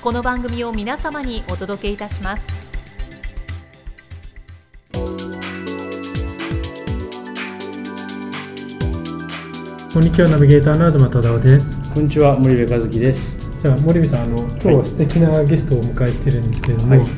[0.00, 2.42] この番組を皆様にお届けいたします。
[9.92, 11.76] こんにちはナビゲーターの東忠夫です。
[11.92, 13.36] こんにちは森部和樹です。
[13.60, 17.00] じゃあ森部さんあの今日は素敵なゲストをお迎えしてるんですけれども、はい。
[17.00, 17.17] あ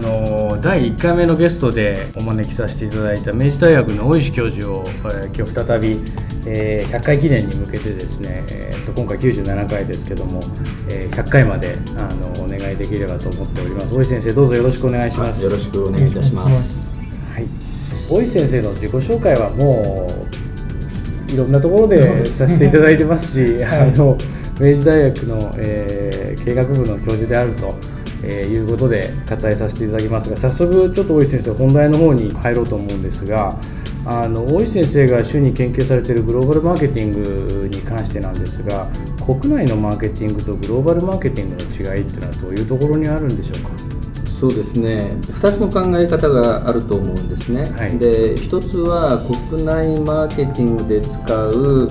[0.00, 6.00] の第1回目のゲストでお招きさせていただいた明治大学の大石教授を、えー今日再び、
[6.46, 10.40] えー100回記念に向けてですね、えーと今回97回ですけども、
[10.88, 13.94] えー100回まであのお願いできればと思っております。
[13.94, 15.44] 大石先生どうぞよろしくお願いします。
[15.44, 16.90] よろしくお願いいたします。
[17.34, 17.46] はい、
[18.10, 20.10] 大石先生の自己紹介はも
[21.28, 24.16] ういろんなところでさせていただいてますし、 あの
[24.60, 27.74] 明治大学の、えー経営学部の教授であると、
[28.22, 33.56] えーいうことで割愛させていただきますが早速ちょっと大石先生本題の方に入ろうと思うんですが
[34.06, 37.12] あの大石先生が主に研究されているグローバルマーケティン
[37.62, 38.86] グに関してなんですが
[39.24, 41.62] 国内のマーケティングとグローバルマーケティングの
[41.94, 43.70] 違いっていうのはどういうところにあるんでしょうか？
[44.26, 45.10] そうですね。
[45.26, 47.98] 2つの考え方があると思うんですね、はい。
[47.98, 49.18] で1つは
[49.50, 51.90] 国内マーケティングで使う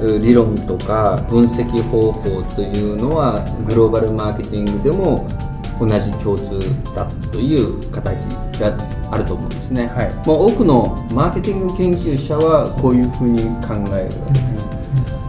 [0.00, 5.28] う理論とか分析方法というのはグローバルマーケティングでも
[5.80, 6.60] 同じ共通
[6.94, 8.24] だという形
[8.60, 8.76] が
[9.10, 10.26] あると思うんですね、はい。
[10.26, 14.68] もう多くのマーケティング研究者はこういうふうに考えるわけです、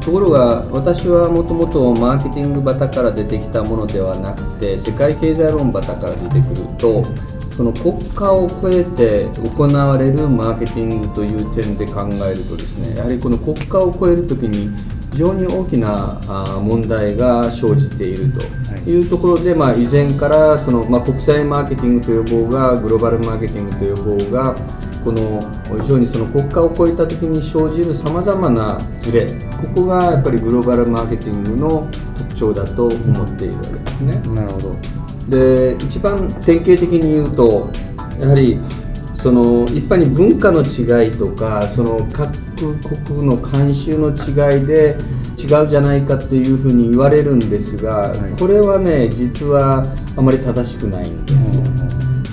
[0.02, 7.04] ところが私はもともとマーケティング旗から出てきたものではなくて世界経済論旗から出てくると
[7.52, 9.26] その国家を超えて
[9.56, 14.72] 行われるマーケティングという点で考えるとですねやはりこの国家を超えるときに
[15.12, 16.20] 非常に大きな
[16.64, 24.56] 問題が生じているというところで、まあ、以前からその、まあ、国際マーケティングという方がグローバルマーケティングという方が
[25.04, 25.42] この
[25.82, 29.28] 非常にその国家を超えた時に生じるさまざまなズレ
[29.62, 34.16] ここがやっぱりグローバルマーケティングの特徴だと思っているわけですね。
[34.34, 34.76] なるほど
[35.28, 37.70] で一番典型的に言うと
[38.20, 38.60] やはり
[39.14, 42.36] その一般に文化の違いとかその各
[42.68, 44.98] 国の慣習の違いで
[45.38, 49.86] 違うじゃないかっていうふうに言われるんですが、これはね実は
[50.16, 51.64] あまり正しくないんですよ。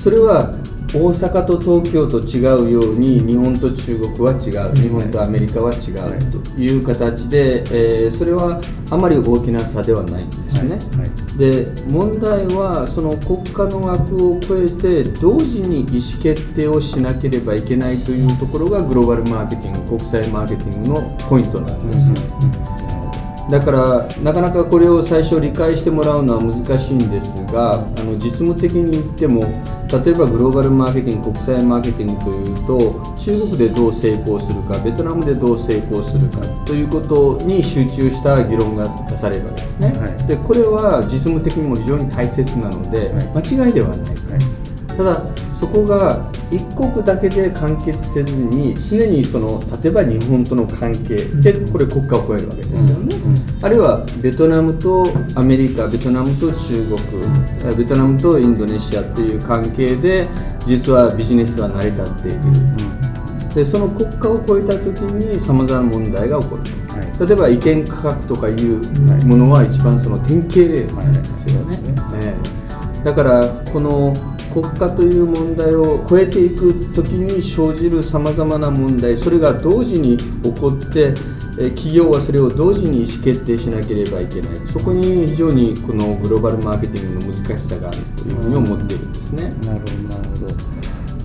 [0.01, 0.55] それは
[0.95, 4.75] 大阪と東京と違うように日本と中国は違う。
[4.75, 8.61] 日本とアメリカは違うという形で、えーそれは
[8.91, 10.77] あまり大きな差ではないんですね。
[10.97, 11.39] はい。
[11.39, 22.11] で問題はその国家の枠を超えて同時に意思決定をしなければいけないというところがグローバルマーケティング国際マーケティングのポイントなんです、
[23.51, 29.43] だからなかなかこれを最初理解してもらうのは難しいんですがあの実務的に言っても
[30.05, 40.27] 例えばグローバルマーケティング国際マーケティングというと中国でどう成功するかベトナムでどう成功するかということに集中した議論が出されるわけですね、はい。
[40.27, 44.17] でこれは実務的にも非常に大切なので、間違いではない、
[44.95, 45.23] ただ
[45.55, 53.15] そこが一国だけで完結せずに常にその例えば日本との関係でこれ国家を超えるわけですよね、
[53.69, 56.99] あるいはベトナムとアメリカベトナムと中国
[57.71, 60.27] えベトナムとインドネシアという関係で
[60.65, 62.39] 実はビジネスは成り立っている、
[63.55, 66.63] でその国家を超えた時にさまざまな問題が起こる。
[66.65, 67.29] と、はい。
[67.29, 68.81] 例えば意見価格とかいう
[69.27, 71.79] ものは一番その典型例なんですよね、
[72.15, 72.35] え
[73.03, 73.05] え。
[73.05, 74.17] だからこの
[74.51, 81.38] 国家という問題を超えていく時に生じるさまざまな問題それが同時に起こってえ
[81.71, 89.51] 企業はそれを同時に意思決定しなければいけないそこに非常にこのグローバルマーケティングの難しさがあるというふうに思っているんですね。
[89.67, 90.79] なるほどなるほど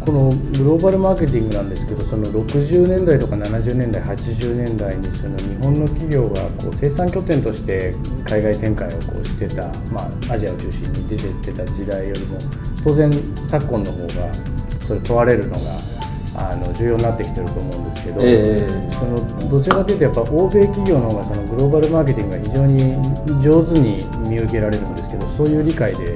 [0.03, 7.95] このグローバルマーケティングなんですけどその60年代とか70年代80年代にその日本の企業がこう生産拠点として
[8.25, 12.37] 海外展開をこうしてた、まあ、アジアを中心に出てってた時代よりも
[12.83, 14.33] 当然昨今の方が
[14.81, 15.92] それ問われるのが
[16.35, 26.15] あの重要になってきてると思うんですけど、えー、そのどちらかというとやっぱ欧米企業の方がそのグローバルマーケティングが非常に上手に見受けられるんですけどそういう理解で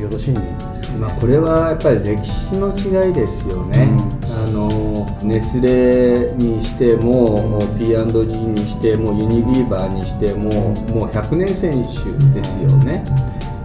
[0.00, 0.40] よろしいんで
[0.74, 3.82] すか、まあ、これはやっぱり歴史の違いですよね。
[3.82, 13.04] うん、あのネスレにしても、うん、P&G にしてもユニリーバーにしても、もう100年選手ですよね。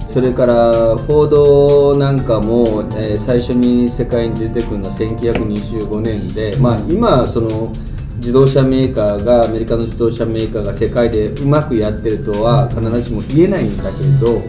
[0.09, 0.53] それから
[0.97, 7.71] フォードなんかも、えー、最初に世界に出てくるのは1925年で、まあ、今その
[8.15, 14.41] 自動車メーカーがアメリカの自動車メーカーが世界でうまくやってるとは必ずしも言えないんだけど、は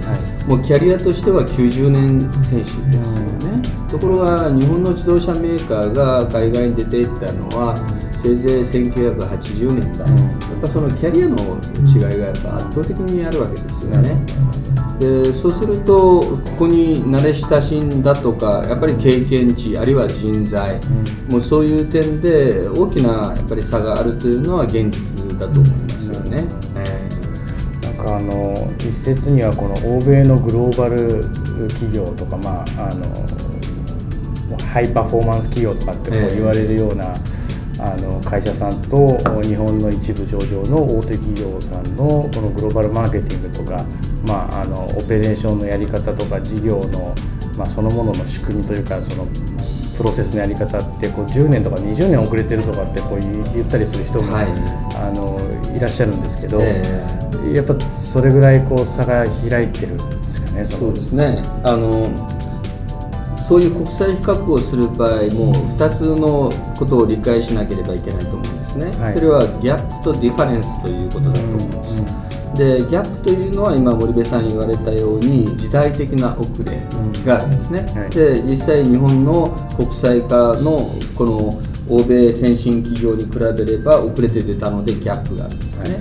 [0.47, 7.77] い、もうキャリアとしては90年選手ですよね、ところが日本の自動車メーカーが海外に出ていったのは
[8.17, 10.17] せいぜい1980年代、や
[10.57, 11.37] っぱそのキャリアの
[11.85, 14.17] 違いがやっぱ圧倒的にあるわけですよね。
[15.01, 26.45] でそうするとここに慣れ親しんだとかやっぱり経験値あるいは人材、うん、もうそういう点で大きなやっぱり差があるというのは現実だと思いますよね。
[27.83, 31.25] なんかあの一説にはこの欧米のグローバル
[31.71, 33.07] 企業とか、まあ、あの
[34.67, 37.41] ハイパフォーマンス企業とかってこう言われるような、えー
[37.83, 43.83] あの会社さんと日本の一部上場の大手企業さんのこのグローバルマーケティングとか、
[44.31, 47.13] まあ、あのオペレーションのやり方とか事業の、
[47.57, 49.27] まあ、そのものの仕組みというかその
[49.97, 54.47] プロセスのやり方ってこう10年とか20年遅れてるとかってこう言ったりする人も、はい、
[54.95, 55.37] あの
[55.77, 60.65] いらっしゃるんですけど、えー、やっぱそれぐらいこう差が開いてるんですかね。
[60.65, 61.43] そうですね。
[61.65, 62.09] あの
[63.51, 76.81] そういう国際比較をする場合も2つのことを理解しなければいけないと思うんですね、はい、それはギャップと difference ということだと思うんです、うん、でギャップというのは今森部さん言われたように時代的な遅れ
[77.25, 78.01] があるんですね、うん。
[78.01, 85.99] はい、で実際日本の国際化のこの欧米先進企業に比べれば遅れて出たのでギャップがあるんですね、は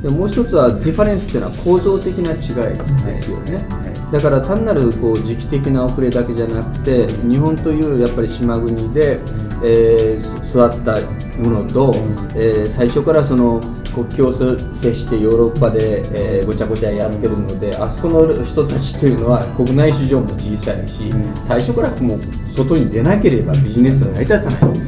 [0.00, 0.02] い。
[0.02, 3.64] でもう一つは difference っていうのは構造的な違いですよね、
[4.10, 9.18] だから単なるこう時期的な遅れだけじゃなくて日本というやっぱり島国で、
[9.62, 11.00] えー、育った
[11.38, 11.94] ものと、
[12.34, 13.60] えー、最初からその
[13.92, 16.02] 国境を接してヨーロッパで、
[16.38, 21.10] えー、ごちゃごちゃやってるのであそこの人たちというのは国内市場も小さいし、
[21.42, 24.80] 最初からもう外に出なければビジネスが成り立たない。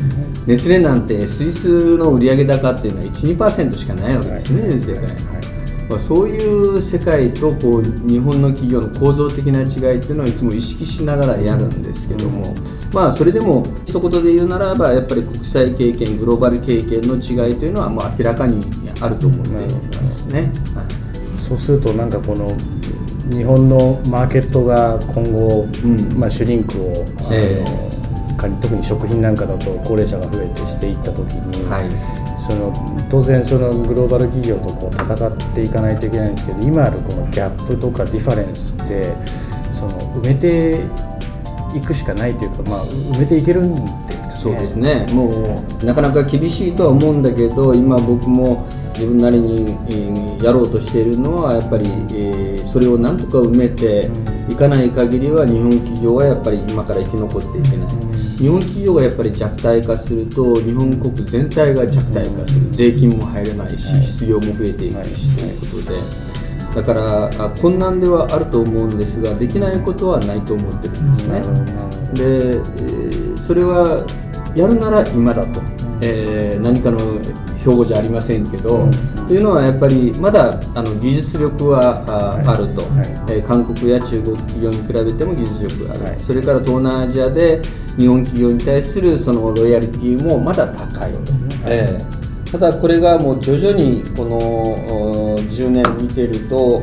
[0.46, 4.50] ネスレなんてスイスの売上高っていうのは12%しかないわけです
[4.88, 5.06] ね、世界、
[5.88, 12.56] まあ、そういう世界とこう日本の企業の構造的な違いっていうのはいつも意識しながらやるんですけども、
[12.92, 18.64] まあそれでも一言で言うならばやっぱり国際経験グローバル経験の違いというのはまあ明らかに
[19.02, 20.52] あると思っていますね。
[21.38, 22.56] そうするとなんかこの
[23.30, 26.92] 日本のマーケットが今後、うん、まあ、シュリンクを、
[27.30, 27.92] えー
[28.60, 31.90] 特に食品なんかだと高齢者が増えてしていった時に、はい、
[32.44, 32.72] その
[33.10, 39.14] 当然そのグローバル企業とこう戦っていかないといけないんですけど今あるこのギャップとかディファレンスって
[39.72, 40.80] その埋めて
[41.76, 44.40] いくしかないというか、まあ、埋めていけるんですかね。
[44.40, 45.06] そうですね。
[45.12, 49.76] もうなかなか厳しいとは思うんだけど今僕も自分なりに、
[50.42, 54.10] やろうとしているのはやっぱり、えー、それをなんとか埋めて
[54.48, 57.88] いかない限りは日本企業はやっぱり今から生き残っていけない。
[58.38, 62.70] 日本企業がやっぱり弱体化すると日本国全体が弱体化する。
[62.72, 66.22] 税金も入れないし失業も増えていくしということで。
[66.74, 67.30] だから
[67.60, 71.42] 困難ではあると思うんですができないことはないと思ってるんですね。
[72.14, 74.06] でそれは
[74.56, 75.60] やるなら今だと、
[76.00, 76.98] えー、何かの
[77.62, 78.88] 標語じゃありませんけど、
[79.26, 82.82] というのはやっぱりまだあの技術力はあ,、あると、
[83.28, 87.62] えー、韓国や中国企業に比べても技術力がある、それから東南アジアで
[87.96, 91.12] 日本企業に対するそのロイヤリティもまだ高い、
[91.66, 92.21] えー、
[92.52, 96.80] ただこれがもう徐々にこの10年見てると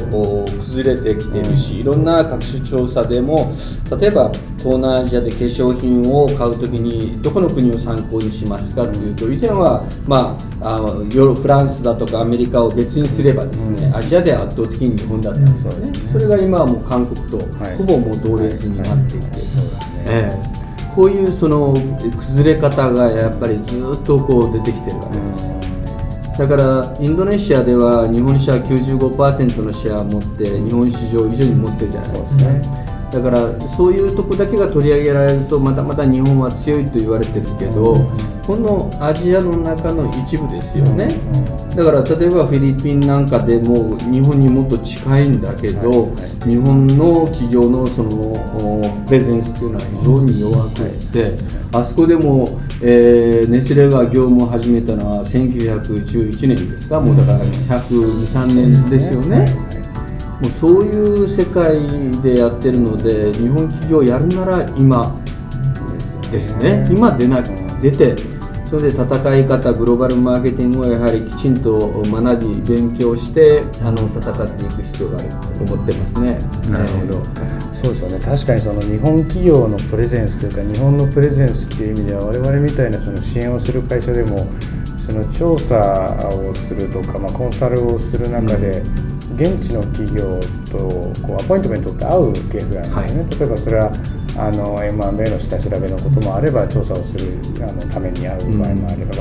[0.58, 3.52] 崩れてきてるしいろんな各種調査でも
[4.00, 17.38] 例えば東南アジアで化粧品を買うときにどこの国を参考にしますかというと以前は、まあ、あのヨフランスだとかアメリカを別にすればですね、アジアで圧倒的に日本だったんですね、それが今はもう韓国と
[17.78, 19.40] ほぼもう同列になってきて、
[20.08, 20.60] えー
[20.96, 21.74] こういうその
[22.18, 25.59] 崩れ方がやっぱりずっとこう出てきてるわけです。
[26.40, 32.46] だからインドネシアでは日本車95%のシェアを持って日本市場以上に持ってるじゃないですか。
[33.12, 37.98] だからそういうとこだけが取り上げられるとまだまだ日本は強いと言われてるけど、
[38.46, 41.10] このアジアの中の一部ですよね、
[41.76, 48.36] だから例えばフィリピンなんかでも日本にもっと近いんだけど、日本の企業のその
[49.06, 51.38] プレゼンスというのは非常に弱くて、
[51.72, 57.02] あそこでも、えーネスレが業務を始めたのは1911年ですか？
[57.02, 59.48] もうだから123年ですよね。
[60.42, 65.16] もうそういう世界でやってるので日本企業やるなら今
[66.32, 66.88] ですね。
[66.90, 67.42] 今出な
[67.82, 68.16] 出て
[68.66, 76.38] それで戦い方グローバルマーケティングをやはりきちんと学び勉強してあの戦っていく必要があると思ってますね。
[76.70, 77.26] なるほど、
[77.74, 78.20] そうですよね。
[78.24, 84.46] 確かにその日本企業のプレゼンスというか日本のプレゼンスっていう意味では我々みたいなその支援をする会社でも
[85.04, 88.84] その調査をするとか、まあ、コンサルをする中で、
[89.36, 90.40] 現地の企業
[90.72, 90.78] と
[91.26, 93.92] こうアポイントメントって会うケースがあるんですよね、例えばそれは
[94.38, 99.14] あの M&A の下調べのこともあれば調査をするあのために会う場合もあれば、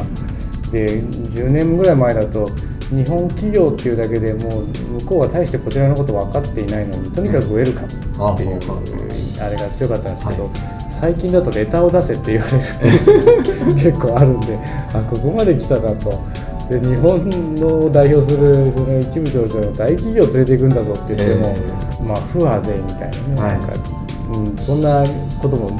[0.71, 2.49] で10年ぐらい前だと
[2.91, 7.91] 日本企業っていうだけでもう向こうは大してこちらのこと分かっていないのにとにかくウェルカムっ
[8.37, 10.51] ていうあれが強かったんですけど、
[10.89, 13.13] 最近だとレターを出せって言われるケース
[13.75, 14.59] 結構あるんで
[14.95, 16.48] あここまで来たかと。
[16.69, 21.57] で日本の代表するその一部上場の大企業を連れていくんだぞって言っても、
[22.07, 23.59] まあ不和勢みたいなね、はい。
[23.59, 23.75] なんか、
[24.33, 25.05] うん、そんな
[25.41, 25.71] ことも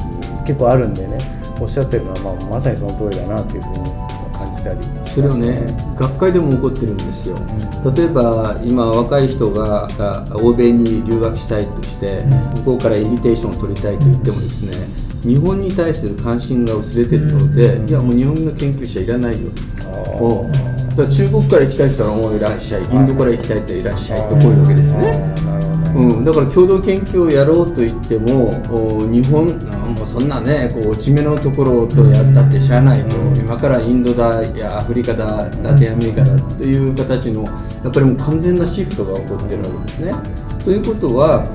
[0.47, 1.19] 結構あるんでね
[1.61, 3.79] おっしゃってるのは、まあ、まさにその通りだなっていうふうに
[4.33, 4.81] 感じたり。
[5.05, 7.37] それをね学会でも起こってるんですよ、
[7.97, 12.23] 例えば今若い人があ欧米に留学したいとして
[12.57, 14.73] 向こうからインビテーションを取りたいと言ってもですね
[15.23, 19.51] 日本に対する関心が薄れてるので、いやもう日本の研究者いらないよ。
[19.51, 25.35] うだから中国から行きたいって言ったらもういらっしゃいインドから行きたいっていらっしゃいとこういうわけですね。
[25.95, 37.51] うん、だから共同研究をやろうと言ってもお日本あもうそんなねこう落ち目のところとやったってしゃあないと、今からインドだやアフリカだラテンアメリカだという形のや
[37.89, 40.13] っぱりもう完全なシフトが起こってるわけですね。
[40.63, 41.47] ということは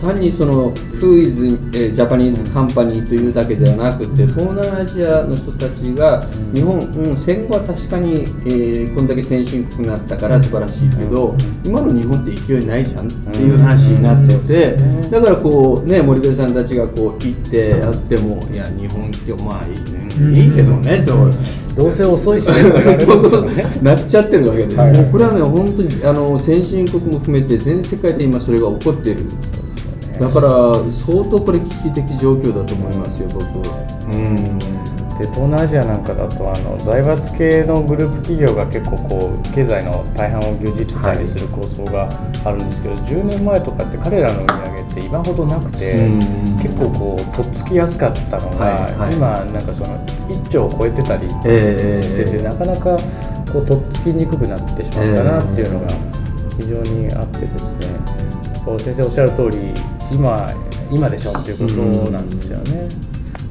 [0.00, 6.22] 単にその Who is、えー Japanese company というだけではなくて東南アジアの人たちが
[6.54, 14.76] 日本、うん、戦後は確かに、えーこんだけ先進国になったから素晴らしいけど今の日本って勢いないじゃんっていう話になってて
[15.10, 21.30] だからこうね森部さんたちがこう行ってやってもいや日本ってまあいい,、ね、いいけどねと。
[21.76, 22.52] どうせ遅いしね
[22.94, 24.90] そうそうなっちゃってるわけで、はい。
[24.92, 29.24] はいもうこれはね本当にあの先進国も含めて全世界で今それが起こっている
[30.18, 30.48] だから
[30.90, 33.44] 相当これ危機的状況だと思いますよ僕。
[33.44, 34.58] うん。
[35.18, 42.10] で東南アジアなんかだとあの財閥系のグループ企業が結構こう経済の大半を牛耳ってたりする構想が
[42.44, 46.20] あるんですけど、10年前とかって彼らの売り上げって今ほどなくて、うん。
[46.60, 49.14] 結構こうとっつきやすかったのが、はいはい。
[49.14, 52.98] 今なんかその1兆を超えてたりええしてて、なかなか
[53.52, 55.88] こうとっつきにくくなってしまったなっていうのが
[56.58, 57.86] 非常にあってですね、
[58.64, 59.72] こう先生おっしゃる通り
[60.12, 60.50] 今
[60.90, 62.88] 今でしょっていうことなんですよね。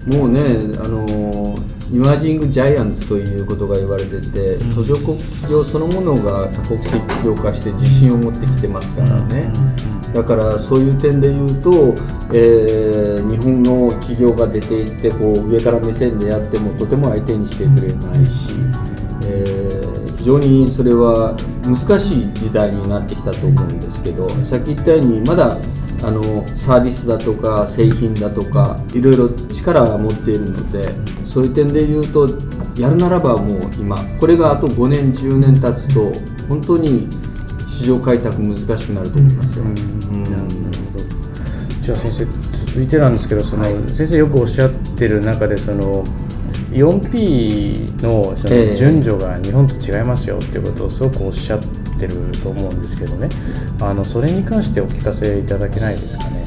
[0.05, 0.41] もうね
[0.79, 1.57] あの
[1.91, 9.51] イマージング・ジャイアンツということが言われてて途上国企業そのものが多国籍企業化して自信を持ってきてますからね。
[10.13, 11.93] だからそういう点で言うと、
[12.33, 18.53] えー日本の企業が出ていってこう上から目線でやってもとても相手にしてくれないし、
[19.23, 25.55] えー非常にそれは難しい時代になってきたと思うんですけどさっき言ったようにまだ
[26.05, 30.93] あのサービスだとか製品だとかいろいろ力は持っているので
[31.25, 32.29] そういう点で言うと
[32.77, 36.13] やるならばもう今これがあと5年10年経つと
[36.47, 37.09] 本当に
[37.65, 39.65] 市場開拓難しくなると思いますよ。
[39.65, 39.75] うん
[41.81, 42.25] じゃあ先生
[42.65, 46.03] 続いてなんですけどその、先生よくおっしゃってる中でその
[46.71, 48.71] 4P のそええ。
[48.71, 53.29] の順序が日本と違いますよっていうことをすごくおっしゃってると思うんですけどね。
[53.79, 56.45] あのそれに関してお聞かせいただけないですかね。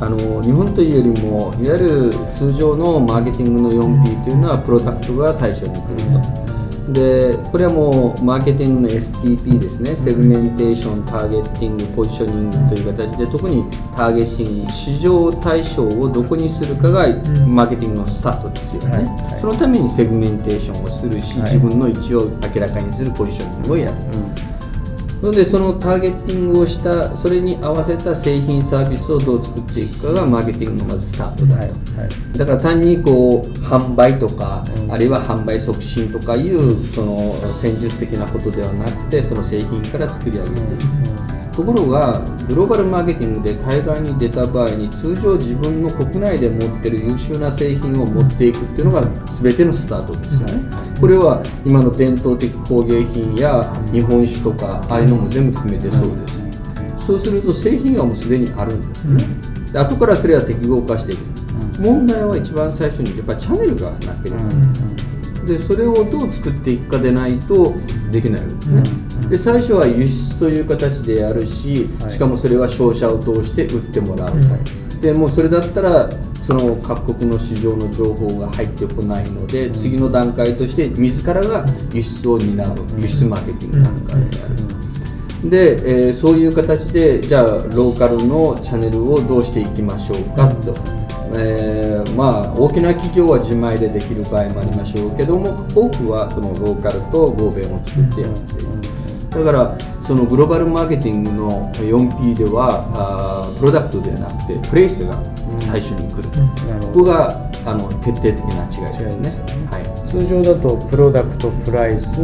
[0.00, 6.46] あの日本というよりもいわゆる通常のマーケティングの 4P というのはプロダクトが最初に来ると。
[6.92, 13.64] でこれはもうマーケティングの STP ですね、セグメンテーション、ターゲッティング、ポジショニングという形で、特に
[13.96, 17.08] ターゲッティング、市場対象をどこにするかが
[17.48, 19.40] マーケティングのスタートですよね、はいはい。
[19.40, 21.52] そのためにセグメンテーションをするし、はい。
[21.52, 23.94] 自分の位置を明らかにするポジショニングをやる。
[23.94, 24.00] な
[25.26, 31.70] のでそのターゲッティングをしたそれに合わせた製品サービスをどう作っていくかがマーケティングのまずスタートだと、はい。
[31.70, 41.05] はいだから単にこう販売とか、あるいは販売促進とかいうその戦術的なことではなくてその製品から作り上げていく、
[41.56, 50.62] ところがグローバルマーケティングで海外に出た場合に通常自分の国内で持ってる優秀な製品を持っていくっていうのが全てのスタートですよね、
[51.00, 59.24] これは今の伝統的工芸品や日本酒とかああいうのも全部含めてそうです、そうすると製品がもうすでにあるんですね、
[59.72, 61.20] で後からそれは適合化していく、
[61.80, 67.72] 問題は一番最初にやっぱりチャンネルがなければ、でそれをどう作っていくかでないと
[68.12, 68.82] できないわけですね、
[69.28, 74.30] で最初は輸出という形でやるし、しかもそれは商社を通して売ってもらう、
[75.00, 76.10] でもうそれだったら
[76.42, 84.46] その各国の市場の情報が入ってこないので、次の段階として自らが輸出を担う輸出マーケティング段階でや
[85.42, 90.74] る、で、えー、そういう形でじゃあローカルのチャンネルをどうしていきましょうかと。
[91.38, 98.75] えー、まあ大きな企業は自前でできる場合もありましょうけども多くはそのローカルと合弁を作ってやっている
[99.36, 105.20] だからそのグローバルマーケティングの 4P ではあプロダクトではなくてプレイスが
[105.58, 109.30] 最初に来る、うん、ここがあの決定的な違いですね、
[109.70, 112.16] はい、通常だとプロダクトプライス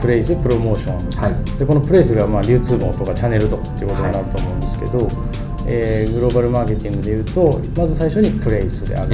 [0.00, 5.42] プレイスプロモーション、はい、でこのプレイスがまあ流通網とかチャンネルとかっていうことになると思うんですけど、はい。
[5.64, 9.10] えー、グローバルマーケティングでいうとまず最初にプレイスである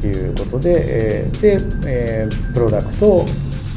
[0.00, 3.26] ということで、えー、で、えー、プロダクト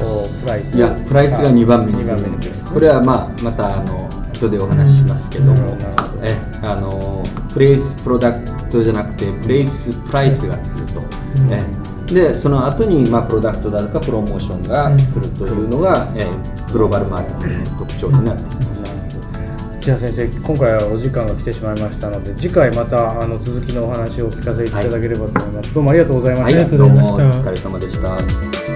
[0.04, 0.76] プライス。
[0.76, 2.64] いやプライスが2番目に番目にです。
[2.64, 5.54] これは、まあ、またあの後でお話ししますけど。
[5.54, 5.78] も、うん、
[6.22, 11.64] えあのプレイスプロダクトじゃなくてプレイスプライスが来ると、うん、え
[12.12, 16.26] でその後にまあプロダクトだとかプロモーションが来るというのが、うん、え
[16.72, 18.66] グローバルマーケティングの特徴になっています。
[19.86, 27.40] じゃあ先生今回はお時間が来てしまいましたので次回またあの続きのお話をお聞かせいただければと思います、はい、どうもありがとうございました、はい、ありがとうございました。
[27.40, 28.75] お疲れ様でした